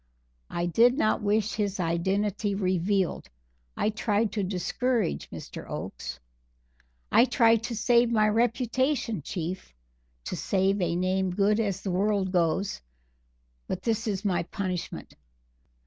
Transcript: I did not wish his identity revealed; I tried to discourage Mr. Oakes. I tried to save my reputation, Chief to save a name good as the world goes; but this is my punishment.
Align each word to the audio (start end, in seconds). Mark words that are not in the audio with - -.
I 0.49 0.65
did 0.65 0.97
not 0.97 1.21
wish 1.21 1.53
his 1.53 1.79
identity 1.79 2.55
revealed; 2.55 3.29
I 3.77 3.91
tried 3.91 4.31
to 4.31 4.41
discourage 4.43 5.29
Mr. 5.29 5.69
Oakes. 5.69 6.19
I 7.11 7.25
tried 7.25 7.61
to 7.65 7.75
save 7.75 8.09
my 8.09 8.27
reputation, 8.27 9.21
Chief 9.21 9.75
to 10.23 10.35
save 10.35 10.81
a 10.81 10.95
name 10.95 11.29
good 11.29 11.59
as 11.59 11.81
the 11.81 11.91
world 11.91 12.31
goes; 12.31 12.81
but 13.67 13.83
this 13.83 14.07
is 14.07 14.25
my 14.25 14.41
punishment. 14.41 15.13